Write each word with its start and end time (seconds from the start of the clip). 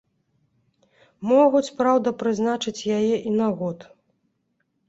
Могуць, 1.33 1.69
праўда, 1.81 2.13
прызначыць 2.23 2.87
яе 2.97 3.15
і 3.27 3.37
на 3.39 3.47
год. 3.61 3.77